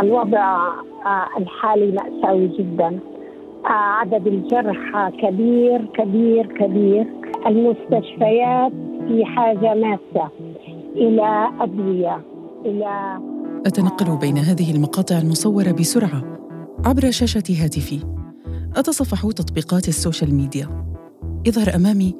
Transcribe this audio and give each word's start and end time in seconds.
الوضع 0.00 0.68
الحالي 1.36 1.92
مأساوي 1.92 2.48
جدا 2.58 3.00
عدد 3.64 4.26
الجرحى 4.26 5.10
كبير 5.22 5.86
كبير 5.94 6.46
كبير 6.46 7.06
المستشفيات 7.46 8.72
في 9.08 9.24
حاجة 9.24 9.74
ماسة 9.74 10.30
إلى 10.96 11.48
أدوية 11.60 12.20
إلى 12.64 13.18
أتنقل 13.66 14.16
بين 14.16 14.38
هذه 14.38 14.74
المقاطع 14.76 15.18
المصورة 15.18 15.72
بسرعة 15.72 16.22
عبر 16.84 17.10
شاشة 17.10 17.64
هاتفي 17.64 18.00
أتصفح 18.76 19.22
تطبيقات 19.22 19.88
السوشيال 19.88 20.34
ميديا 20.34 20.68
يظهر 21.46 21.74
أمامي 21.76 22.14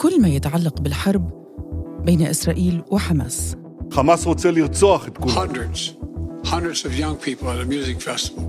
كل 0.00 0.22
ما 0.22 0.28
يتعلق 0.28 0.80
بالحرب 0.80 1.30
بين 2.06 2.22
إسرائيل 2.22 2.82
وحماس 2.90 3.56
حماس 3.92 4.26
רוצה 4.26 4.50
לרצוח 4.50 5.08
את 5.08 5.18
כולם. 5.18 5.34
Hundreds, 5.34 6.03
hundreds 6.53 6.85
of 6.85 6.91
young 7.03 7.15
people 7.25 7.47
at 7.49 7.59
a 7.59 7.65
music 7.65 7.99
festival. 8.01 8.43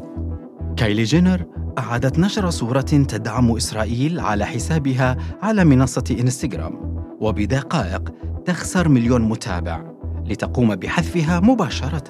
كايلي 0.76 1.04
جينر 1.04 1.44
أعادت 1.79 2.18
نشر 2.18 2.50
صورة 2.50 2.80
تدعم 2.80 3.57
إسرائيل 3.57 4.21
على 4.21 4.46
حسابها 4.46 5.16
على 5.43 5.64
منصة 5.64 6.04
إنستغرام 6.21 7.02
وبدقائق 7.21 8.12
تخسر 8.44 8.88
مليون 8.88 9.22
متابع 9.22 9.93
لتقوم 10.26 10.76
بحذفها 10.76 11.40
مباشرة. 11.40 12.04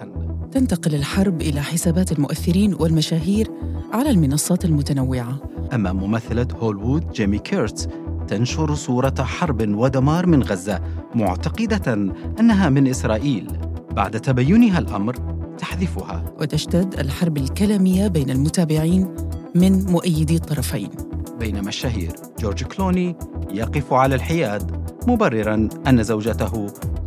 تنتقل 0.53 0.95
الحرب 0.95 1.41
إلى 1.41 1.63
حسابات 1.63 2.13
المؤثرين 2.13 2.75
والمشاهير 2.75 3.51
على 3.93 4.11
المنصات 4.11 4.65
المتنوعة. 4.65 5.41
أما 5.73 5.93
ممثلة 5.93 6.49
هوليوود 6.61 7.13
جيمي 7.13 7.39
كيرتس 7.39 7.89
تنشر 8.29 8.75
صورة 8.75 9.15
حرب 9.21 9.69
ودمار 9.69 10.27
من 10.27 10.43
غزة 10.43 10.81
معتقدة 11.15 11.93
أنها 12.41 12.69
من 12.69 12.87
إسرائيل. 12.87 13.47
بعد 13.91 14.21
تبينها 14.21 14.79
الأمر 14.79 15.36
تحذفها. 15.59 16.25
وتشتد 16.41 17.01
الحرب 17.01 17.37
الكلامية 17.37 18.09
بين 18.09 18.31
المتابعين 18.31 19.15
من 19.55 19.85
مؤيدي 19.85 20.37
الطرفين. 20.37 20.91
بينما 21.39 21.69
الشهير 21.69 22.13
جورج 22.41 22.65
كلوني 22.65 23.17
يقف 23.51 23.93
على 23.93 24.15
الحياد 24.15 24.87
مبررا 25.07 25.69
أن 25.87 26.03
زوجته 26.03 26.67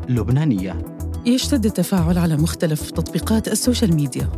لبنانية. 0.09 0.77
يشتد 1.25 1.65
التفاعل 1.65 2.17
على 2.17 2.37
مختلف 2.37 2.91
تطبيقات 2.91 3.47
ال 3.47 3.54
social 3.54 3.95
media. 3.95 4.29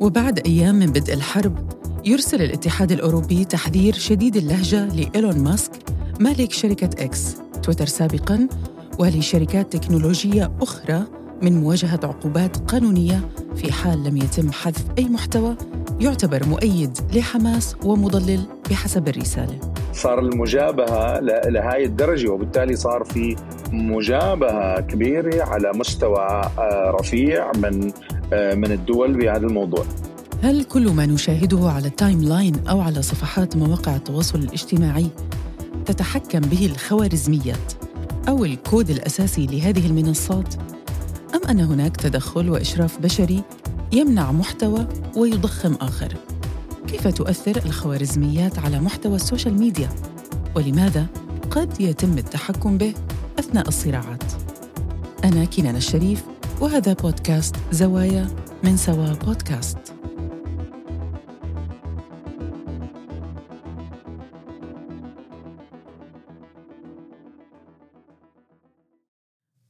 وبعد 0.00 0.46
أيام 0.46 0.74
من 0.74 0.86
بدء 0.86 1.14
الحرب 1.14 1.70
يرسل 2.04 2.42
الاتحاد 2.42 2.92
الأوروبي 2.92 3.44
تحذير 3.44 3.94
شديد 3.94 4.36
اللهجة 4.36 4.86
لإيلون 4.86 5.38
ماسك 5.38 5.72
مالك 6.20 6.52
شركة 6.52 7.04
إكس 7.04 7.36
تويتر 7.62 7.86
سابقاً 7.86 8.48
ولشركات 8.98 9.76
تكنولوجية 9.76 10.52
أخرى 10.62 11.04
من 11.42 11.60
مواجهة 11.60 12.00
عقوبات 12.02 12.56
قانونية 12.56 13.28
في 13.56 13.72
حال 13.72 14.04
لم 14.04 14.16
يتم 14.16 14.52
حذف 14.52 14.84
أي 14.98 15.04
محتوى 15.04 15.56
يعتبر 16.00 16.46
مؤيد 16.46 16.98
لحماس 17.14 17.76
ومضلل 17.84 18.40
بحسب 18.70 19.08
الرسالة 19.08 19.58
صار 19.92 20.18
المجابهة 20.18 21.20
لهذه 21.20 21.84
الدرجة 21.84 22.28
وبالتالي 22.28 22.76
صار 22.76 23.04
في 23.04 23.36
مجابهة 23.72 24.80
كبيرة 24.80 25.44
على 25.44 25.72
مستوى 25.74 26.42
آه، 26.58 26.96
رفيع 27.00 27.52
من 27.52 27.92
آه، 28.32 28.54
من 28.54 28.72
الدول 28.72 29.12
بهذا 29.12 29.46
الموضوع 29.46 29.84
هل 30.42 30.64
كل 30.64 30.88
ما 30.88 31.06
نشاهده 31.06 31.70
على 31.70 31.88
ال 31.88 32.22
timeline 32.22 32.68
أو 32.68 32.80
على 32.80 33.02
صفحات 33.02 33.56
مواقع 33.56 33.96
التواصل 33.96 34.38
الاجتماعي 34.38 35.06
تتحكم 35.86 36.40
به 36.40 36.66
الخوارزميات 36.66 37.72
أو 38.28 38.44
الكود 38.44 38.90
الأساسي 38.90 39.46
لهذه 39.46 39.86
المنصات؟ 39.86 40.54
أم 41.50 41.60
هناك 41.60 41.96
تدخل 41.96 42.50
وإشراف 42.50 42.98
بشري 42.98 43.42
يمنع 43.92 44.32
محتوى 44.32 44.86
ويضخم 45.16 45.74
آخر؟ 45.74 46.16
كيف 46.88 47.08
تؤثر 47.08 47.56
الخوارزميات 47.56 48.58
على 48.58 48.80
محتوى 48.80 49.16
ال 49.16 49.21
social 49.21 49.54
media؟ 49.54 49.88
ولماذا 50.56 51.06
قد 51.50 51.80
يتم 51.80 52.18
التحكم 52.18 52.78
به 52.78 52.94
أثناء 53.38 53.68
الصراعات؟ 53.68 54.22
أنا 55.24 55.44
كنان 55.44 55.76
الشريف 55.76 56.24
وهذا 56.60 56.92
بودكاست 56.92 57.56
زوايا 57.72 58.28
من 58.64 58.76
سوا 58.76 59.12
بودكاست 59.12 59.78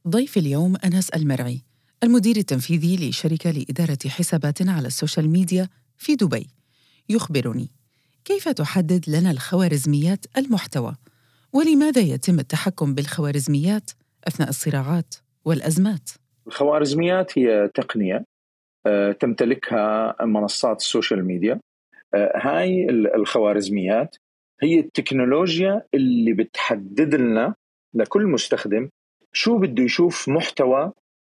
ضيف 0.08 0.38
اليوم 0.38 0.76
أنس 0.84 1.10
المرعي 1.10 1.69
المدير 2.02 2.36
التنفيذي 2.36 3.08
لشركة 3.08 3.50
لإدارة 3.50 3.98
حسابات 4.08 4.68
على 4.68 4.86
ال 4.86 4.92
social 4.92 5.30
media 5.30 5.68
في 5.96 6.14
دبي 6.14 6.46
يخبرني 7.08 7.68
كيف 8.24 8.48
تحدد 8.48 9.04
لنا 9.08 9.30
الخوارزميات 9.30 10.26
المحتوى؟ 10.38 10.96
ولماذا 11.52 12.00
يتم 12.00 12.38
التحكم 12.38 12.94
بالخوارزميات 12.94 13.90
أثناء 14.28 14.48
الصراعات 14.48 15.14
والأزمات؟ 15.44 16.10
الخوارزميات 16.46 17.38
هي 17.38 17.70
تقنية 17.74 18.24
آه، 18.86 19.12
تمتلكها 19.12 20.16
منصات 20.20 20.80
ال 20.80 20.86
social 20.86 21.24
media. 21.24 21.60
آه، 22.14 22.32
هاي 22.34 22.90
الخوارزميات 22.90 24.16
هي 24.62 24.80
التكنولوجيا 24.80 25.82
اللي 25.94 26.32
بتحدد 26.32 27.14
لنا 27.14 27.54
لكل 27.94 28.26
مستخدم 28.26 28.88
شو 29.32 29.58
بده 29.58 29.82
يشوف 29.82 30.28
محتوى 30.28 30.92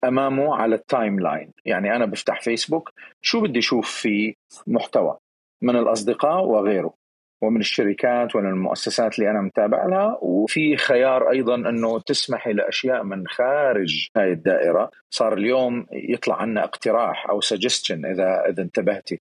أمامه 0.08 0.56
على 0.56 0.74
ال 0.74 1.20
timeline 1.20 1.52
يعني 1.64 1.96
أنا 1.96 2.06
بفتح 2.06 2.40
فيسبوك 2.40 2.90
شو 3.22 3.40
بدي 3.40 3.58
أشوف 3.58 3.90
في 3.90 4.34
محتوى 4.66 5.18
من 5.62 5.76
الأصدقاء 5.76 6.44
وغيره 6.44 6.94
ومن 7.42 7.60
الشركات 7.60 8.36
ومن 8.36 8.48
المؤسسات 8.48 9.18
اللي 9.18 9.30
أنا 9.30 9.40
متابع 9.40 9.86
لها 9.86 10.18
وفي 10.22 10.76
خيار 10.76 11.30
أيضا 11.30 11.54
إنه 11.54 12.00
تسمحي 12.00 12.52
لأشياء 12.52 13.02
من 13.02 13.26
خارج 13.26 14.08
هاي 14.16 14.32
الدائرة. 14.32 14.90
صار 15.10 15.32
اليوم 15.32 15.86
يطلع 15.92 16.36
عنا 16.36 16.64
اقتراح 16.64 17.30
أو 17.30 17.40
suggestion 17.40 18.06
إذا 18.06 18.44
إذا 18.48 18.62
انتبهتي 18.62 19.20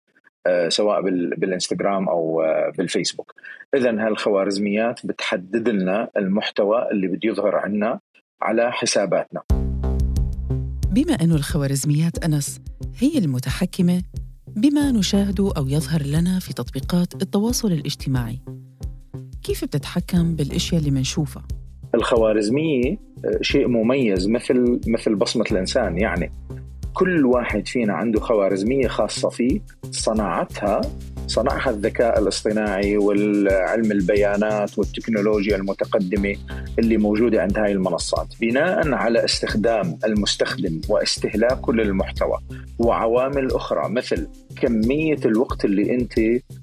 آه، 0.47 0.69
سواء 0.69 1.01
بالإنستغرام 1.01 2.09
أو 2.09 2.41
آه، 2.41 2.71
بالفيسبوك. 2.77 3.33
اذا 3.75 4.07
هالخوارزميات 4.07 5.05
بتحدد 5.05 5.69
لنا 5.69 6.09
المحتوى 6.17 6.87
اللي 6.91 7.07
بده 7.07 7.19
يظهر 7.23 7.55
عنا 7.55 7.99
على 8.41 8.71
حساباتنا. 8.71 9.56
بما 10.97 11.13
أن 11.13 11.31
الخوارزميات 11.31 12.25
أنس 12.25 12.61
هي 12.99 13.17
المتحكمة 13.17 14.01
بما 14.55 14.91
نشاهد 14.91 15.39
أو 15.39 15.67
يظهر 15.67 16.03
لنا 16.03 16.39
في 16.39 16.53
تطبيقات 16.53 17.13
التواصل 17.21 17.71
الاجتماعي 17.71 18.39
كيف 19.43 19.63
بتتحكم 19.65 20.35
بالأشياء 20.35 20.79
اللي 20.79 20.91
منشوفها؟ 20.91 21.43
الخوارزمية 21.95 22.91
آه، 23.25 23.39
شيء 23.41 23.67
مميز 23.67 24.27
مثل 24.27 24.79
مثل 24.87 25.15
بصمة 25.15 25.45
الإنسان 25.51 25.97
يعني 25.97 26.31
كل 26.97 27.25
واحد 27.25 27.67
فينا 27.67 27.93
عنده 27.93 28.19
خوارزمية 28.19 28.87
خاصة 28.87 29.29
فيه 29.29 29.59
صناعتها 29.91 30.81
صنعها 31.27 31.69
الذكاء 31.69 32.19
الاصطناعي 32.19 32.97
والعلم 32.97 33.91
البيانات 33.91 34.79
والتكنولوجيا 34.79 35.55
المتقدمة 35.55 36.35
اللي 36.79 36.97
موجودة 36.97 37.41
عند 37.41 37.57
هاي 37.57 37.71
المنصات. 37.71 38.27
بناء 38.41 38.93
على 38.93 39.25
استخدام 39.25 39.99
المستخدم 40.05 40.81
واستهلاكه 40.89 41.73
للمحتوى 41.73 42.37
وعوامل 42.79 43.51
أخرى 43.51 43.89
مثل 43.89 44.27
كمية 44.61 45.19
الوقت 45.25 45.65
اللي 45.65 45.95
أنت 45.95 46.13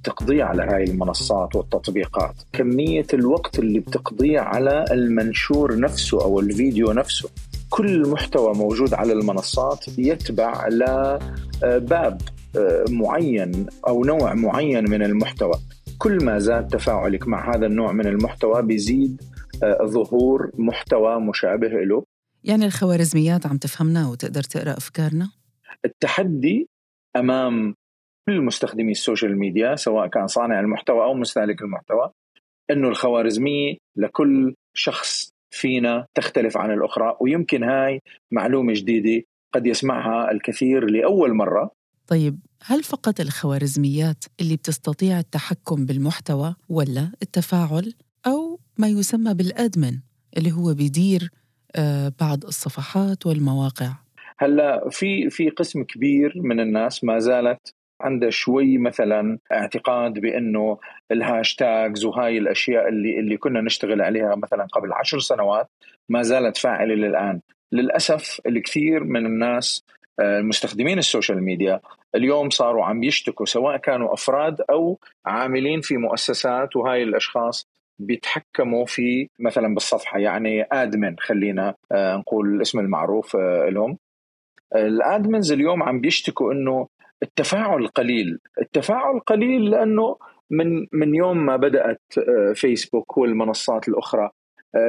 تقضيه 0.05 0.45
على 0.45 0.63
هاي 0.63 0.85
المنصات 0.85 1.57
والتطبيقات 1.57 2.35
كمية 2.53 3.07
الوقت 3.15 3.59
اللي 3.59 3.81
بتقضيه 3.81 4.41
على 4.41 4.85
المنشور 4.91 5.79
نفسه 5.79 6.23
أو 6.23 6.41
الفيديو 6.41 6.93
نفسه. 6.93 7.29
كل 7.75 8.09
محتوى 8.09 8.55
موجود 8.55 8.95
على 8.95 9.13
المنصات 9.13 9.99
يتبع 9.99 10.69
لباب 10.69 12.21
آه، 12.57 12.85
معين 12.89 13.67
أو 13.87 14.05
نوع 14.05 14.35
معين 14.35 14.91
من 14.91 15.03
المحتوى. 15.03 15.55
كل 15.99 16.25
ما 16.25 16.39
زاد 16.39 16.69
تفاعلك 16.69 17.29
مع 17.29 17.55
هذا 17.55 17.67
النوع 17.67 17.93
من 17.93 18.07
المحتوى 18.07 18.63
بيزيد 18.63 19.23
آه، 19.63 19.85
ظهور 19.85 20.51
محتوى 20.59 21.21
مشابه 21.21 21.69
له. 21.69 22.05
يعني 22.45 22.65
الخوارزميات 22.67 23.47
عم 23.47 23.57
تفهمنا 23.57 24.09
وتقدر 24.09 24.43
تقرأ 24.43 24.73
أفكارنا؟ 24.73 25.31
التحدي 25.85 26.69
أمام 27.17 27.75
كل 28.29 28.41
مستخدمي 28.41 28.93
ال 28.93 28.99
social 28.99 29.39
media 29.39 29.77
سواء 29.77 30.07
كان 30.07 30.27
صانع 30.27 30.61
المحتوى 30.61 31.05
أو 31.05 31.15
مستهلك 31.15 31.63
المحتوى 31.63 32.11
إنه 32.71 32.89
الخوارزمية 32.89 33.77
لكل 33.97 34.55
شخص 34.75 35.34
فينا 35.55 36.07
تختلف 36.15 36.57
عن 36.57 36.71
الأخرى 36.71 37.17
ويمكن 37.21 37.65
هاي 37.65 38.01
معلومة 38.31 38.73
جديدة 38.73 39.27
قد 39.53 39.67
يسمعها 39.67 40.31
الكثير 40.31 40.85
لأول 40.85 41.35
مرة. 41.35 41.71
طيب 42.07 42.39
هل 42.65 42.83
فقط 42.83 43.21
الخوارزميات 43.21 44.25
اللي 44.41 44.57
بتستطيع 44.57 45.19
التحكم 45.19 45.87
بالمحتوى 45.87 46.55
ولا 46.69 47.13
التفاعل؟ 47.23 47.95
أو 48.27 48.61
ما 48.79 48.89
يسمى 48.89 49.35
بالأدمن 49.35 49.99
اللي 50.37 50.53
هو 50.53 50.75
بيدير 50.75 51.31
آه، 51.77 52.13
بعض 52.21 52.45
الصفحات 52.45 53.27
والمواقع؟ 53.27 53.93
هلأ 54.39 54.89
في 54.91 55.31
في 55.31 55.51
قسم 55.51 55.83
كبير 55.83 56.33
من 56.37 56.61
الناس 56.61 57.05
ما 57.05 57.19
زالت 57.19 57.75
عنده 58.05 58.31
شوي 58.31 58.79
مثلا 58.79 59.39
اعتقاد 59.53 60.19
بأنه 60.19 60.79
الهاشتاجز 61.13 62.05
وهاي 62.05 62.39
الأشياء 62.39 62.89
اللي 62.89 63.19
اللي 63.19 63.37
كنا 63.37 63.61
نشتغل 63.61 64.03
عليها 64.03 64.35
مثلا 64.35 64.67
قبل 64.73 64.93
عشر 64.93 65.19
سنوات 65.19 65.71
ما 66.09 66.23
زالت 66.23 66.57
فاعلة 66.57 66.95
للآن. 66.95 67.41
للأسف 67.73 68.41
الكثير 68.47 69.05
من 69.05 69.27
الناس 69.27 69.85
آه، 70.21 70.39
المستخدمين 70.39 70.99
ال 70.99 71.05
social 71.05 71.43
media 71.43 71.81
اليوم 72.15 72.51
صاروا 72.51 72.85
عم 72.85 73.03
يشتكوا 73.03 73.47
سواء 73.47 73.77
كانوا 73.77 74.15
أفراد 74.15 74.61
أو 74.71 74.99
عاملين 75.27 75.81
في 75.81 75.97
مؤسسات 75.97 76.77
وهاي 76.77 77.03
الأشخاص 77.03 77.69
بيتحكموا 77.99 78.87
في 78.87 79.29
مثلا 79.39 79.75
بالصفحة 79.75 80.19
يعني 80.19 80.63
admin 80.73 81.17
خلينا 81.19 81.75
آه، 81.93 82.17
نقول 82.17 82.55
الاسم 82.55 82.79
المعروف 82.79 83.37
آه، 83.37 83.69
لهم. 83.69 83.99
ال 84.77 84.88
admins 84.88 85.53
اليوم 85.53 85.83
عم 85.83 86.01
بيشتكوا 86.01 86.53
إنه 86.53 86.89
التفاعل 87.25 87.87
قليل. 87.87 88.39
التفاعل 88.61 89.21
قليل 89.21 89.71
لأنه 89.71 90.17
من 90.51 90.87
من 90.93 91.15
يوم 91.15 91.47
ما 91.47 91.57
بدأت 91.57 92.03
فيسبوك 92.55 93.19
والمنصات 93.19 93.89
الأخرى 93.89 94.31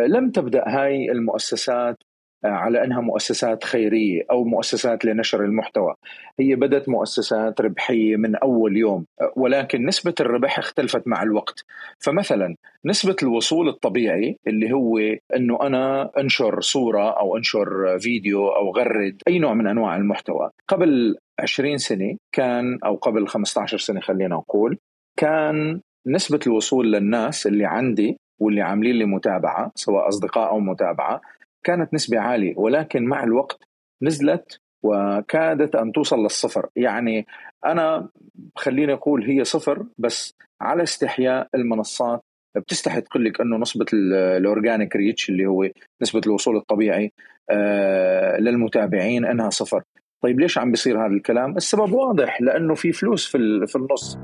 لم 0.08 0.32
تبدأ 0.32 0.64
هاي 0.68 1.12
المؤسسات 1.12 1.98
على 2.48 2.84
أنها 2.84 3.02
مؤسسات 3.02 3.64
خيرية 3.64 4.22
أو 4.32 4.44
مؤسسات 4.44 5.06
لنشر 5.06 5.46
المحتوى. 5.46 5.94
هي 6.40 6.56
بدأت 6.56 6.90
مؤسسات 6.90 7.62
ربحية 7.62 8.16
من 8.16 8.36
أول 8.36 8.78
يوم 8.78 9.06
ولكن 9.36 9.86
نسبة 9.86 10.14
الربح 10.20 10.60
اختلفت 10.60 11.08
مع 11.08 11.24
الوقت. 11.24 11.66
فمثلا 12.00 12.56
نسبة 12.86 13.16
الوصول 13.24 13.70
الطبيعي 13.70 14.38
اللي 14.48 14.74
هو 14.74 14.98
إنه 15.36 15.62
أنا 15.62 16.12
أنشر 16.20 16.62
صورة 16.62 17.20
أو 17.20 17.38
أنشر 17.38 18.00
فيديو 18.00 18.48
أو 18.48 18.72
غرد 18.72 19.22
أي 19.28 19.40
نوع 19.40 19.54
من 19.54 19.68
أنواع 19.68 19.96
المحتوى. 19.96 20.50
قبل 20.68 21.16
20 21.40 21.78
سنة 21.78 22.18
كان 22.32 22.80
أو 22.86 22.96
قبل 22.96 23.28
15 23.28 23.78
سنة 23.78 24.00
خلينا 24.00 24.36
نقول 24.36 24.78
كان 25.18 25.82
نسبة 26.08 26.40
الوصول 26.48 26.92
للناس 26.92 27.48
اللي 27.48 27.66
عندي 27.66 28.18
واللي 28.40 28.62
عاملين 28.62 28.96
لي 28.96 29.06
متابعة 29.06 29.72
سواء 29.76 30.08
أصدقاء 30.08 30.50
أو 30.50 30.60
متابعة 30.60 31.22
كانت 31.66 31.94
نسبة 31.94 32.20
عالية 32.20 32.54
ولكن 32.58 33.06
مع 33.06 33.24
الوقت 33.24 33.60
نزلت 34.02 34.60
وكادت 34.84 35.76
أن 35.76 35.92
توصل 35.92 36.24
للصفر. 36.24 36.70
يعني 36.76 37.28
أنا 37.66 38.10
خليني 38.56 38.94
أقول 38.94 39.24
هي 39.24 39.44
صفر 39.44 39.86
بس 39.98 40.36
على 40.62 40.84
استحياء 40.84 41.48
المنصات 41.56 42.22
بتستحي 42.58 43.02
تقول 43.02 43.26
لك 43.26 43.42
إنه 43.42 43.58
نسبة 43.58 43.86
الأورجانيك 43.94 44.96
ريتش 44.96 45.30
اللي 45.30 45.46
هو 45.46 45.70
نسبة 46.02 46.22
الوصول 46.28 46.58
الطبيعي 46.58 47.14
آه 47.50 48.38
للمتابعين 48.38 49.26
إنها 49.26 49.50
صفر. 49.50 49.84
طيب 50.24 50.40
ليش 50.40 50.58
عم 50.58 50.72
بيصير 50.72 51.06
هذا 51.06 51.14
الكلام؟ 51.14 51.58
السبب 51.58 51.92
واضح 51.92 52.42
لأنه 52.42 52.76
في 52.76 52.92
فلوس 52.92 53.28
في 53.28 53.68
في 53.68 53.76
النص. 53.76 54.18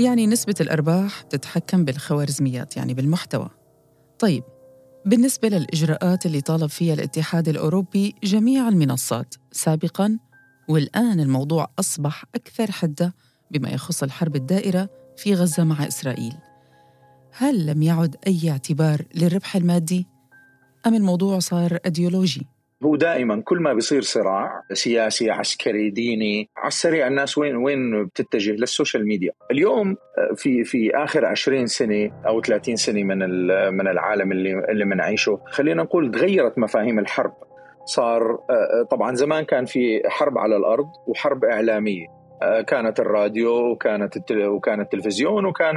يعني 0.00 0.26
نسبة 0.26 0.54
الأرباح 0.60 1.22
تتحكم 1.22 1.84
بالخوارزميات 1.84 2.76
يعني 2.76 2.94
بالمحتوى. 2.94 3.50
طيب 4.18 4.42
بالنسبة 5.06 5.48
للإجراءات 5.48 6.26
اللي 6.26 6.40
طالب 6.40 6.66
فيها 6.66 6.94
الاتحاد 6.94 7.48
الأوروبي 7.48 8.14
جميع 8.24 8.68
المنصات 8.68 9.34
سابقاً 9.52 10.18
والآن 10.68 11.20
الموضوع 11.20 11.70
أصبح 11.78 12.24
أكثر 12.34 12.70
حدة 12.72 13.14
بما 13.50 13.68
يخص 13.68 14.02
الحرب 14.02 14.36
الدائرة 14.36 14.88
في 15.16 15.34
غزة 15.34 15.64
مع 15.64 15.86
إسرائيل 15.86 16.34
هل 17.32 17.66
لم 17.66 17.82
يعد 17.82 18.16
أي 18.26 18.50
اعتبار 18.50 19.02
للربح 19.14 19.56
المادي؟ 19.56 20.06
أم 20.86 20.94
الموضوع 20.94 21.38
صار 21.38 21.78
أيديولوجي؟ 21.84 22.46
هو 22.84 22.96
دائما 22.96 23.42
كل 23.44 23.58
ما 23.58 23.74
بيصير 23.74 24.02
صراع 24.02 24.62
سياسي 24.72 25.30
عسكري 25.30 25.90
ديني 25.90 26.50
على 26.56 26.68
السريع 26.68 27.06
الناس 27.06 27.38
وين 27.38 27.56
وين 27.56 28.04
بتتجه 28.04 28.52
لل 28.52 28.66
social 28.66 29.06
media. 29.06 29.32
اليوم 29.50 29.90
آه، 29.90 30.34
في 30.34 30.64
في 30.64 30.90
آخر 30.94 31.26
20 31.26 31.66
سنة 31.66 32.10
أو 32.26 32.40
30 32.40 32.76
سنة 32.76 33.02
من 33.02 33.18
من 33.74 33.88
العالم 33.88 34.32
اللي 34.32 34.64
اللي 34.68 34.84
بنعيشه 34.84 35.40
خلينا 35.46 35.82
نقول 35.82 36.10
تغيرت 36.10 36.58
مفاهيم 36.58 36.98
الحرب. 36.98 37.32
صار 37.84 38.30
آه، 38.32 38.52
آه، 38.52 38.82
طبعا 38.90 39.14
زمان 39.14 39.44
كان 39.44 39.64
في 39.64 40.02
حرب 40.06 40.38
على 40.38 40.56
الأرض 40.56 40.86
وحرب 41.06 41.44
إعلامية. 41.44 42.16
كانت 42.66 43.00
الراديو 43.00 43.70
وكانت 43.70 44.32
وكان 44.32 44.80
التلفزيون 44.80 45.44
وكان 45.44 45.74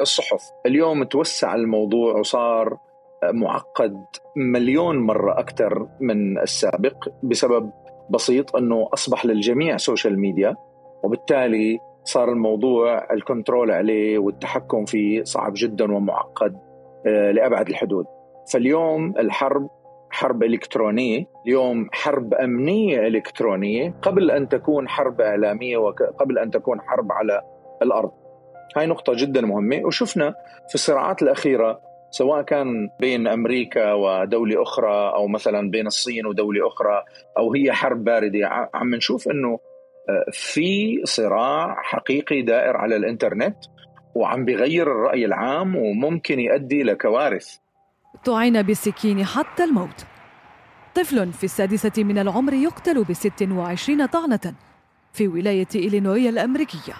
الصحف. 0.00 0.42
اليوم 0.66 1.04
توسع 1.04 1.54
الموضوع 1.54 2.14
وصار 2.14 2.78
معقد 3.24 4.04
مليون 4.36 4.98
مرة 4.98 5.38
أكثر 5.38 5.88
من 6.00 6.38
السابق 6.38 7.08
بسبب 7.22 7.70
بسيط 8.10 8.56
أنه 8.56 8.88
أصبح 8.94 9.26
للجميع 9.26 9.76
social 9.76 10.20
media 10.20 10.56
وبالتالي 11.02 11.78
صار 12.04 12.32
الموضوع 12.32 13.12
ال 13.12 13.19
control 13.19 13.70
عليه 13.70 14.18
والتحكم 14.18 14.84
فيه 14.84 15.22
صعب 15.22 15.52
جدا 15.56 15.92
ومعقد 15.94 16.58
آه، 17.06 17.30
لأبعد 17.30 17.68
الحدود. 17.68 18.06
فاليوم 18.52 19.14
الحرب 19.18 19.70
حرب 20.10 20.42
إلكترونية 20.42 21.26
اليوم 21.46 21.88
حرب 21.92 22.34
أمنية 22.34 23.06
إلكترونية 23.06 23.94
قبل 24.02 24.30
أن 24.30 24.48
تكون 24.48 24.88
حرب 24.88 25.20
إعلامية 25.20 25.76
وقبل 25.76 26.38
أن 26.38 26.50
تكون 26.50 26.80
حرب 26.80 27.12
على 27.12 27.42
الأرض. 27.82 28.10
هاي 28.76 28.86
نقطة 28.86 29.12
جدا 29.16 29.40
مهمة. 29.40 29.80
وشفنا 29.84 30.34
في 30.68 30.74
الصراعات 30.74 31.22
الأخيرة 31.22 31.80
سواء 32.10 32.42
كان 32.42 32.88
بين 33.00 33.26
أمريكا 33.26 33.92
ودولة 33.92 34.62
أخرى 34.62 35.12
أو 35.14 35.28
مثلا 35.28 35.70
بين 35.70 35.86
الصين 35.86 36.26
ودولة 36.26 36.66
أخرى 36.66 37.04
أو 37.38 37.54
هي 37.54 37.72
حرب 37.72 38.04
باردة. 38.04 38.68
عم 38.74 38.94
نشوف 38.94 39.28
إنه 39.28 39.58
آه، 40.08 40.24
في 40.32 41.00
صراع 41.04 41.76
حقيقي 41.82 42.42
دائر 42.42 42.76
على 42.76 42.96
الإنترنت 42.96 43.56
وعم 44.14 44.44
بيغير 44.44 44.82
الرأي 44.82 45.24
العام 45.24 45.76
وممكن 45.76 46.40
يؤدي 46.40 46.82
لكوارث 46.82 47.56
طعن 48.24 48.62
بالسكين 48.62 49.24
حتى 49.24 49.64
الموت. 49.64 50.06
طفل 50.94 51.32
في 51.32 51.44
السادسة 51.44 52.04
من 52.04 52.18
العمر 52.18 52.52
يقتل 52.52 53.04
ب 53.04 53.12
26 53.12 54.06
طعنة 54.06 54.54
في 55.12 55.28
ولاية 55.28 55.68
إلينوي 55.74 56.28
الأمريكية. 56.28 56.94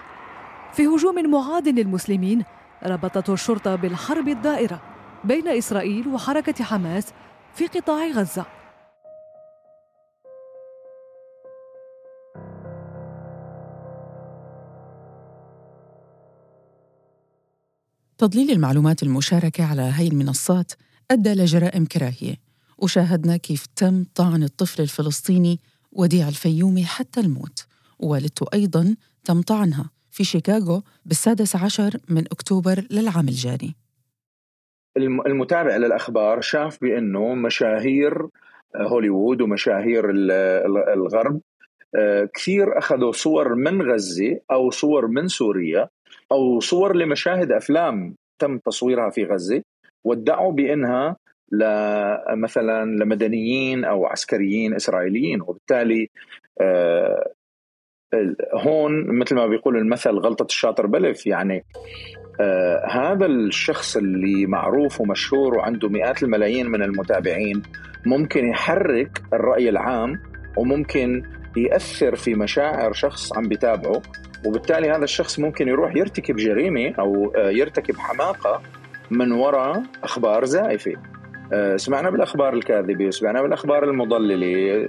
في 0.72 0.86
هجوم 0.86 1.30
معاد 1.30 1.68
للمسلمين 1.68 2.44
ربطته 2.86 3.32
الشرطة 3.32 3.76
بالحرب 3.76 4.28
الدائرة. 4.28 4.89
بين 5.24 5.48
إسرائيل 5.48 6.08
وحركة 6.08 6.64
حماس 6.64 7.06
في 7.54 7.66
قطاع 7.66 8.06
غزة. 8.06 8.46
تضليل 18.18 18.50
المعلومات 18.50 19.02
المشاركة 19.02 19.64
على 19.64 19.82
هاي 19.82 20.08
المنصات 20.08 20.72
أدى 21.10 21.34
لجرائم 21.34 21.86
كراهية 21.86 22.36
وشاهدنا 22.78 23.36
كيف 23.36 23.66
تم 23.76 24.04
طعن 24.14 24.42
الطفل 24.42 24.82
الفلسطيني 24.82 25.60
وديع 25.92 26.28
الفيومي 26.28 26.84
حتى 26.84 27.20
الموت 27.20 27.66
ووالدته 27.98 28.46
أيضا 28.54 28.96
تم 29.24 29.42
طعنها 29.42 29.90
في 30.10 30.24
شيكاغو 30.24 30.82
بالسادس 31.06 31.56
عشر 31.56 32.00
من 32.08 32.24
أكتوبر 32.26 32.86
للعام 32.90 33.28
الجاري. 33.28 33.74
المتابع 34.96 35.76
للأخبار 35.76 36.40
شاف 36.40 36.80
بأنه 36.80 37.34
مشاهير 37.34 38.26
هوليوود 38.76 39.40
ومشاهير 39.42 40.10
الغرب 40.94 41.40
آه، 41.94 42.28
كثير 42.34 42.78
أخذوا 42.78 43.12
صور 43.12 43.54
من 43.54 43.82
غزة 43.82 44.40
أو 44.50 44.70
صور 44.70 45.06
من 45.06 45.28
سوريا 45.28 45.88
أو 46.32 46.60
صور 46.60 46.96
لمشاهد 46.96 47.52
أفلام 47.52 48.14
تم 48.38 48.58
تصويرها 48.58 49.10
في 49.10 49.24
غزة 49.24 49.62
وادعوا 50.04 50.52
بأنها 50.52 51.16
مثلا 52.30 52.84
لمدنيين 52.84 53.84
أو 53.84 54.06
عسكريين 54.06 54.74
إسرائيليين 54.74 55.40
وبالتالي 55.40 56.10
آه، 56.60 57.32
هون 58.54 59.18
مثل 59.18 59.34
ما 59.34 59.46
بيقول 59.46 59.76
المثل 59.76 60.10
غلطة 60.10 60.44
الشاطر 60.44 60.86
بلف 60.86 61.26
يعني 61.26 61.64
آه 62.40 62.86
هذا 62.90 63.26
الشخص 63.26 63.96
اللي 63.96 64.46
معروف 64.46 65.00
ومشهور 65.00 65.54
وعنده 65.54 65.88
مئات 65.88 66.22
الملايين 66.22 66.66
من 66.66 66.82
المتابعين 66.82 67.62
ممكن 68.06 68.48
يحرك 68.48 69.22
الرأي 69.32 69.68
العام 69.68 70.20
وممكن 70.56 71.22
يأثر 71.56 72.16
في 72.16 72.34
مشاعر 72.34 72.92
شخص 72.92 73.36
عم 73.36 73.48
بيتابعه 73.48 74.02
وبالتالي 74.46 74.90
هذا 74.90 75.04
الشخص 75.04 75.38
ممكن 75.38 75.68
يروح 75.68 75.96
يرتكب 75.96 76.36
جريمة 76.36 76.94
أو 76.98 77.32
آه 77.36 77.50
يرتكب 77.50 77.96
حماقة 77.96 78.62
من 79.10 79.32
وراء 79.32 79.82
أخبار 80.04 80.44
زائفة. 80.44 80.92
آه 81.52 81.76
سمعنا 81.76 82.10
بالأخبار 82.10 82.54
الكاذبة 82.54 83.06
وسمعنا 83.06 83.42
بالأخبار 83.42 83.84
المضللة 83.84 84.88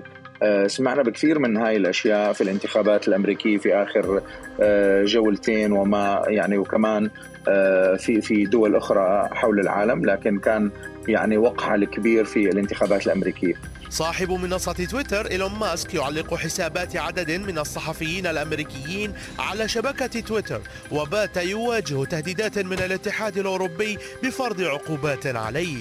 سمعنا 0.67 1.03
بكثير 1.03 1.39
من 1.39 1.57
هاي 1.57 1.77
الأشياء 1.77 2.33
في 2.33 2.41
الانتخابات 2.41 3.07
الأمريكية 3.07 3.57
في 3.57 3.75
آخر 3.75 4.21
آه، 4.61 5.03
جولتين 5.03 5.71
وما 5.71 6.23
يعني 6.27 6.57
وكمان 6.57 7.09
آه، 7.47 7.95
في 7.95 8.21
في 8.21 8.45
دول 8.45 8.75
أخرى 8.75 9.29
حول 9.31 9.59
العالم 9.59 10.05
لكن 10.05 10.39
كان 10.39 10.71
يعني 11.07 11.37
وقع 11.37 11.75
الكبير 11.75 12.25
في 12.25 12.49
الانتخابات 12.49 13.07
الأمريكية. 13.07 13.53
صاحب 13.89 14.31
منصة 14.31 14.73
تويتر 14.73 15.31
إيلون 15.31 15.51
ماسك 15.59 15.93
يعلق 15.93 16.35
حسابات 16.35 16.95
عدد 16.95 17.31
من 17.31 17.57
الصحفيين 17.57 18.27
الأمريكيين 18.27 19.13
على 19.39 19.67
شبكة 19.67 20.19
تويتر 20.19 20.61
وبات 20.91 21.37
يواجه 21.37 22.03
تهديدات 22.05 22.59
من 22.59 22.79
الاتحاد 22.79 23.37
الأوروبي 23.37 23.97
بفرض 24.23 24.61
عقوبات 24.61 25.27
عليه. 25.27 25.77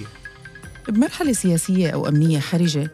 بمرحلة 0.87 1.33
سياسية 1.33 1.89
أو 1.89 2.07
أمنية 2.07 2.39
حرجة 2.39 2.89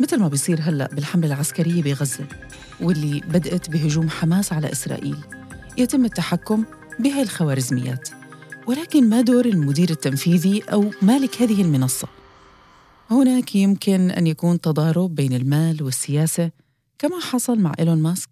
مثل 0.00 0.20
ما 0.20 0.28
بيصير 0.28 0.58
هلأ 0.60 0.88
بالحملة 0.92 1.26
العسكرية 1.26 1.82
بغزة 1.82 2.26
واللي 2.80 3.20
بدأت 3.20 3.70
بهجوم 3.70 4.10
حماس 4.10 4.52
على 4.52 4.72
إسرائيل. 4.72 5.16
يتم 5.78 6.04
التحكم 6.04 6.64
بهاي 6.98 7.22
الخوارزميات. 7.22 8.08
ولكن 8.66 9.08
ما 9.10 9.20
دور 9.20 9.44
المدير 9.44 9.90
التنفيذي 9.90 10.62
أو 10.72 10.90
مالك 11.02 11.42
هذه 11.42 11.62
المنصة؟ 11.62 12.08
هناك 13.10 13.54
يمكن 13.54 14.10
أن 14.10 14.26
يكون 14.26 14.60
تضارب 14.60 15.14
بين 15.14 15.32
المال 15.32 15.82
والسياسة 15.82 16.50
كما 16.98 17.20
حصل 17.20 17.58
مع 17.58 17.72
إيلون 17.78 18.02
ماسك. 18.02 18.28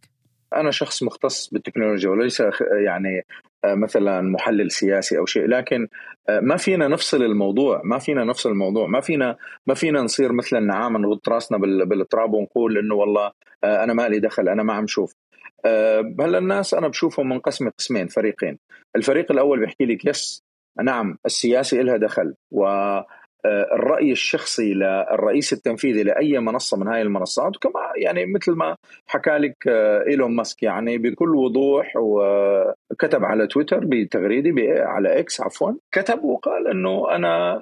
أنا 0.55 0.71
شخص 0.71 1.03
مختص 1.03 1.49
بالتكنولوجيا 1.53 2.11
وليس 2.11 2.43
يعني 2.85 3.23
مثلا 3.65 4.21
محلل 4.21 4.71
سياسي 4.71 5.19
أو 5.19 5.27
شيء. 5.27 5.47
لكن 5.47 5.89
ما 6.29 6.57
فينا 6.57 6.89
نفصل 6.89 7.23
الموضوع 7.23 7.81
ما 7.85 7.99
فينا 7.99 8.25
نفصل 8.25 8.51
الموضوع 8.51 8.87
ما 8.87 9.01
فينا 9.01 9.37
ما 9.67 9.75
فينا 9.75 10.03
نصير 10.03 10.33
مثل 10.33 10.57
النعامه 10.57 10.99
نغط 10.99 11.29
راسنا 11.29 11.59
بالتراب 11.59 12.33
ونقول 12.33 12.79
إنه 12.79 12.95
والله 12.95 13.31
أنا 13.65 13.95
ما 13.95 14.09
لي 14.09 14.19
دخل 14.19 14.49
أنا 14.49 14.63
ما 14.63 14.73
عم 14.73 14.87
شوف. 14.87 15.15
هلأ 16.21 16.39
الناس 16.39 16.75
أنا 16.75 16.89
بشوفهم 16.89 17.29
منقسمه 17.29 17.73
قسمين 17.79 18.07
فريقين. 18.07 18.59
الفريق 18.97 19.33
الأول 19.33 19.61
بيحكي 19.61 19.85
لك 19.85 20.05
يس 20.05 20.43
نعم 20.83 21.19
السياسي 21.27 21.83
لها 21.83 21.97
دخل 21.97 22.35
و 22.51 22.65
الرأي 23.73 24.13
الشخصي 24.13 24.75
للرئيس 24.75 25.53
التنفيذي 25.53 26.03
لأي 26.03 26.39
منصة 26.39 26.77
من 26.77 26.89
هاي 26.89 27.03
المنصات 27.03 27.57
وكما 27.57 27.81
يعني 27.97 28.27
مثل 28.27 28.53
ما 28.53 28.77
حكى 29.07 29.31
لك 29.31 29.57
إيلون 30.09 30.37
ماسك 30.37 30.63
يعني 30.63 30.99
بكل 30.99 31.37
وضوح 31.37 31.93
وكتب 31.97 33.25
على 33.25 33.47
تويتر 33.47 33.81
بتغريده 33.85 34.85
على 34.85 35.19
إكس 35.19 35.41
عفوا 35.41 35.73
كتب 35.93 36.25
وقال 36.25 36.69
إنه 36.69 37.17
أنا 37.17 37.61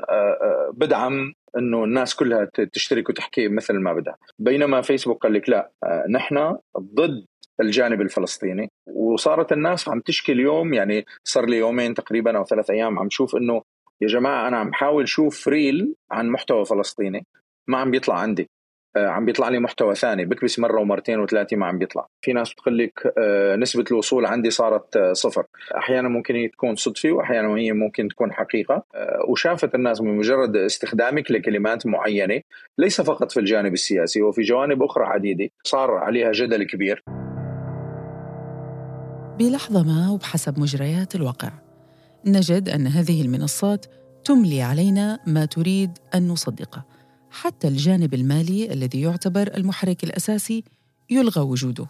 بدعم 0.72 1.32
إنه 1.58 1.84
الناس 1.84 2.14
كلها 2.14 2.48
تشترك 2.72 3.08
وتحكي 3.08 3.48
مثل 3.48 3.74
ما 3.74 3.92
بدها. 3.92 4.16
بينما 4.38 4.80
فيسبوك 4.82 5.22
قال 5.22 5.32
لك 5.32 5.48
لا 5.48 5.70
نحن 6.10 6.56
ضد 6.78 7.24
الجانب 7.60 8.00
الفلسطيني. 8.00 8.70
وصارت 8.86 9.52
الناس 9.52 9.88
عم 9.88 10.00
تشكي 10.00 10.32
اليوم 10.32 10.74
يعني 10.74 11.04
صار 11.24 11.46
لي 11.46 11.56
يومين 11.56 11.94
تقريبا 11.94 12.38
أو 12.38 12.44
ثلاث 12.44 12.70
أيام 12.70 12.98
عم 12.98 13.10
شوف 13.10 13.36
إنه 13.36 13.62
يا 14.00 14.06
جماعة 14.06 14.48
أنا 14.48 14.56
عم 14.56 14.72
حاول 14.72 15.08
شوف 15.08 15.48
ريل 15.48 15.94
عن 16.10 16.28
محتوى 16.28 16.64
فلسطيني 16.64 17.26
ما 17.68 17.78
عم 17.78 17.90
بيطلع 17.90 18.18
عندي. 18.18 18.50
آه 18.96 19.08
عم 19.08 19.24
بيطلع 19.24 19.48
لي 19.48 19.58
محتوى 19.58 19.94
ثاني 19.94 20.24
بكبس 20.24 20.58
مرة 20.58 20.80
ومرتين 20.80 21.20
وثلاثة 21.20 21.56
ما 21.56 21.66
عم 21.66 21.78
بيطلع. 21.78 22.06
في 22.24 22.32
ناس 22.32 22.52
بتقول 22.52 22.78
لك 22.78 23.12
آه 23.18 23.56
نسبة 23.56 23.84
الوصول 23.90 24.26
عندي 24.26 24.50
صارت 24.50 24.96
آه 24.96 25.12
صفر. 25.12 25.44
أحيانا 25.76 26.08
ممكن 26.08 26.34
هي 26.34 26.48
تكون 26.48 26.76
صدفة 26.76 27.12
واحيانا 27.12 27.56
هي 27.56 27.72
ممكن 27.72 28.08
تكون 28.08 28.32
حقيقة. 28.32 28.84
وشافت 29.28 29.74
الناس 29.74 30.00
بمجرد 30.00 30.56
استخدامك 30.56 31.30
لكلمات 31.30 31.86
معينة 31.86 32.40
ليس 32.78 33.00
فقط 33.00 33.32
في 33.32 33.40
الجانب 33.40 33.72
السياسي 33.72 34.22
وفي 34.22 34.42
جوانب 34.42 34.82
أخرى 34.82 35.04
عديدة 35.04 35.48
صار 35.62 35.90
عليها 35.90 36.32
جدل 36.32 36.62
كبير. 36.62 37.02
بلحظة 39.38 39.82
ما 39.82 40.10
وبحسب 40.14 40.58
مجريات 40.58 41.14
الواقع. 41.14 41.50
نجد 42.26 42.68
أن 42.68 42.86
هذه 42.86 43.22
المنصات 43.22 43.86
تملي 44.24 44.62
علينا 44.62 45.18
ما 45.26 45.44
تريد 45.44 45.90
أن 46.14 46.28
نصدقه 46.28 46.84
حتى 47.30 47.68
الجانب 47.68 48.14
المالي 48.14 48.72
الذي 48.72 49.00
يعتبر 49.00 49.50
المحرك 49.56 50.04
الأساسي 50.04 50.64
يلغى 51.10 51.40
وجوده. 51.42 51.86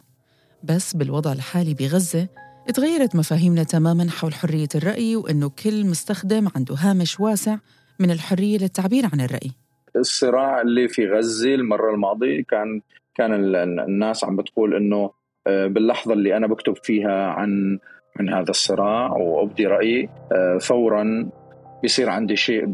بس 0.65 0.97
بالوضع 0.97 1.33
الحالي 1.33 1.75
بغزة 1.75 2.29
تغيرت 2.75 3.17
مفاهيمنا 3.17 3.63
تماما 3.63 4.11
حول 4.11 4.35
حرية 4.35 4.69
الرأي 4.75 5.17
وانه 5.17 5.51
كل 5.65 5.87
مستخدم 5.87 6.49
عنده 6.57 6.75
هامش 6.75 7.21
واسع 7.21 7.57
من 8.01 8.11
الحرية 8.11 8.59
للتعبير 8.59 9.05
عن 9.13 9.21
الرأي. 9.21 9.51
الصراع 9.97 10.61
اللي 10.61 10.89
في 10.89 11.07
غزة 11.07 11.55
المرة 11.55 11.95
الماضية 11.95 12.43
كان 12.43 12.81
كان 13.15 13.55
الناس 13.79 14.25
عم 14.25 14.37
بتقول 14.37 14.75
إنه 14.75 15.11
آه، 15.47 15.67
باللحظة 15.67 16.13
اللي 16.13 16.37
أنا 16.37 16.47
بكتب 16.47 16.77
فيها 16.83 17.27
عن 17.27 17.79
من 18.21 18.29
هذا 18.29 18.51
الصراع 18.51 19.13
وأبدي 19.13 19.67
رأيي 19.67 20.09
آه، 20.33 20.59
فورا 20.59 21.29
بيصير 21.83 22.09
عندي 22.09 22.37
شيء 22.37 22.65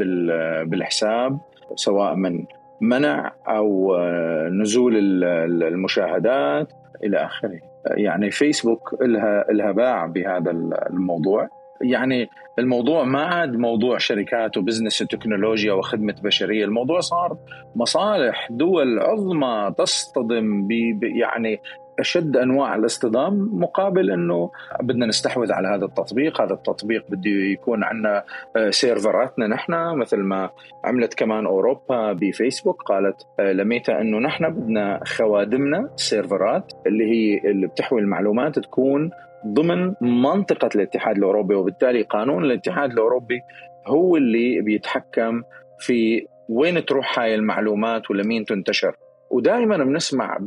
بالحساب 0.64 1.38
سواء 1.75 2.14
من 2.14 2.44
منع 2.80 3.32
أو 3.49 3.94
آه، 3.94 4.49
نزول 4.49 5.25
المشاهدات 5.62 6.73
إلى 7.04 7.16
آخره. 7.16 7.61
يعني 7.87 8.30
فيسبوك 8.30 8.94
لها 9.02 9.44
لها 9.52 9.73
باع 9.73 10.06
بهذا 10.06 10.50
الموضوع. 10.90 11.49
يعني 11.82 12.28
الموضوع 12.59 13.04
ما 13.04 13.23
عاد 13.23 13.56
موضوع 13.56 13.99
شركات 13.99 14.56
وبزنس 14.56 15.02
وتكنولوجيا 15.02 15.73
وخدمة 15.73 16.14
بشرية 16.23 16.64
الموضوع 16.64 17.00
صار 17.00 17.38
مصالح 17.76 18.49
دول 18.50 18.99
عظمى 18.99 19.75
تصطدم 19.78 20.66
ب 20.66 21.02
يعني 21.02 21.61
أشد 22.00 22.37
أنواع 22.37 22.75
الاصطدام 22.75 23.49
مقابل 23.52 24.11
إنه 24.11 24.50
بدنا 24.83 25.07
نستحوذ 25.07 25.52
على 25.52 25.69
هذا 25.69 25.85
التطبيق، 25.85 26.40
هذا 26.40 26.52
التطبيق 26.52 27.04
بده 27.09 27.30
يكون 27.30 27.85
عندنا 27.85 28.25
آه، 28.57 28.71
سيرفراتنا 28.71 29.47
نحن 29.47 29.73
مثل 29.97 30.16
ما 30.16 30.50
عملت 30.85 31.14
كمان 31.14 31.47
أوروبا 31.47 32.12
بفيسبوك 32.12 32.83
قالت 32.83 33.26
آه، 33.40 33.52
لميتا 33.52 34.00
إنه 34.00 34.19
نحن 34.19 34.50
بدنا 34.50 35.00
خوادمنا 35.04 35.90
سيرفرات 35.97 36.73
اللي 36.87 37.04
هي 37.04 37.50
اللي 37.50 37.66
بتحوي 37.66 38.00
المعلومات 38.00 38.59
تكون 38.59 39.11
ضمن 39.47 39.95
منطقة 40.00 40.69
الاتحاد 40.75 41.16
الأوروبي 41.16 41.54
وبالتالي 41.54 42.02
قانون 42.02 42.45
الاتحاد 42.45 42.92
الأوروبي 42.92 43.40
هو 43.87 44.16
اللي 44.16 44.61
بيتحكم 44.61 45.42
في 45.78 46.26
وين 46.49 46.85
تروح 46.85 47.19
هاي 47.19 47.35
المعلومات 47.35 48.11
ولمين 48.11 48.45
تنتشر. 48.45 48.97
ودائما 49.30 49.76
بنسمع 49.76 50.38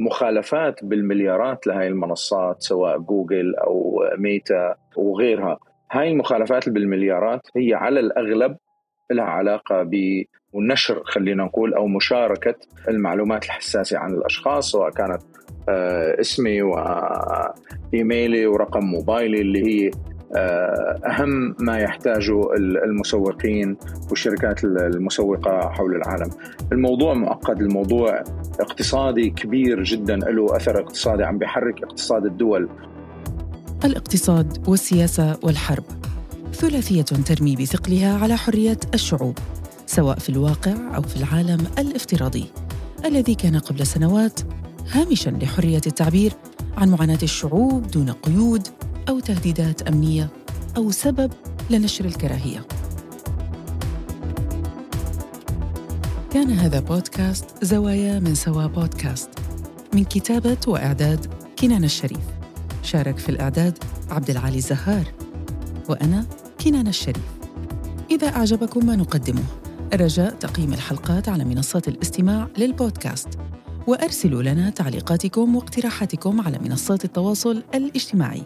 بمخالفات 0.00 0.84
بالمليارات 0.84 1.66
لهي 1.66 1.88
المنصات 1.88 2.62
سواء 2.62 2.98
جوجل 2.98 3.54
أو 3.54 4.04
ميتا 4.18 4.74
وغيرها. 4.96 5.58
هاي 5.92 6.10
المخالفات 6.10 6.68
بالمليارات 6.68 7.40
هي 7.56 7.74
على 7.74 8.00
الأغلب 8.00 8.56
لها 9.10 9.24
علاقة 9.24 9.90
بنشر 10.54 11.02
خلينا 11.04 11.44
نقول 11.44 11.74
أو 11.74 11.86
مشاركة 11.86 12.54
المعلومات 12.88 13.44
الحساسة 13.44 13.98
عن 13.98 14.14
الأشخاص 14.14 14.70
سواء 14.72 14.90
كانت 14.90 15.22
آه، 15.68 16.20
اسمي 16.20 16.62
وايميلي 16.62 18.46
ورقم 18.46 18.84
موبايلي 18.84 19.40
اللي 19.40 19.66
هي 19.66 19.88
آه، 19.88 20.15
أهم 20.34 21.56
ما 21.60 21.78
يحتاجه 21.78 22.54
المسوقين 22.84 23.76
والشركات 24.10 24.64
المسوقة 24.64 25.68
حول 25.68 25.96
العالم. 25.96 26.30
الموضوع 26.72 27.14
معقد، 27.14 27.60
الموضوع 27.60 28.24
اقتصادي 28.60 29.30
كبير 29.30 29.82
جدا 29.82 30.16
له 30.16 30.56
أثر 30.56 30.80
اقتصادي 30.80 31.24
عم 31.24 31.38
بيحرك 31.38 31.82
اقتصاد 31.82 32.26
الدول. 32.26 32.68
الاقتصاد 33.84 34.68
والسياسة 34.68 35.38
والحرب 35.42 35.84
ثلاثية 36.52 37.02
ترمي 37.02 37.56
بثقلها 37.56 38.18
على 38.18 38.36
حرية 38.36 38.78
الشعوب 38.94 39.38
سواء 39.86 40.18
في 40.18 40.28
الواقع 40.28 40.96
أو 40.96 41.02
في 41.02 41.16
العالم 41.16 41.66
الافتراضي 41.78 42.46
الذي 43.04 43.34
كان 43.34 43.58
قبل 43.58 43.86
سنوات 43.86 44.40
هامشا 44.92 45.30
لحرية 45.30 45.80
التعبير 45.86 46.32
عن 46.76 46.88
معاناة 46.88 47.18
الشعوب 47.22 47.86
دون 47.86 48.10
قيود 48.10 48.68
أو 49.08 49.20
تهديدات 49.20 49.82
أمنية 49.82 50.30
أو 50.76 50.90
سبب 50.90 51.32
لنشر 51.70 52.04
الكراهية. 52.04 52.66
كان 56.30 56.50
هذا 56.50 56.80
بودكاست 56.80 57.64
زوايا 57.64 58.18
من 58.18 58.34
سوا 58.34 58.66
بودكاست 58.66 59.30
من 59.94 60.04
كتابة 60.04 60.56
وإعداد 60.66 61.26
كنان 61.58 61.84
الشريف. 61.84 62.24
شارك 62.82 63.18
في 63.18 63.28
الإعداد 63.28 63.78
عبد 64.10 64.30
العالي 64.30 64.56
الزهار 64.56 65.04
وأنا 65.88 66.26
كنان 66.64 66.88
الشريف. 66.88 67.24
إذا 68.10 68.26
أعجبكم 68.26 68.86
ما 68.86 68.96
نقدمه 68.96 69.42
رجاء 69.94 70.34
تقييم 70.34 70.72
الحلقات 70.72 71.28
على 71.28 71.44
منصات 71.44 71.88
الاستماع 71.88 72.48
للبودكاست 72.58 73.28
وأرسلوا 73.86 74.42
لنا 74.42 74.70
تعليقاتكم 74.70 75.56
واقتراحاتكم 75.56 76.40
على 76.40 76.58
منصات 76.58 77.04
التواصل 77.04 77.62
الاجتماعي. 77.74 78.42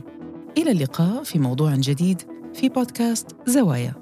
إلى 0.59 0.71
اللقاء 0.71 1.23
في 1.23 1.38
موضوع 1.38 1.75
جديد 1.75 2.23
في 2.54 2.69
بودكاست 2.69 3.26
زوايا. 3.47 4.00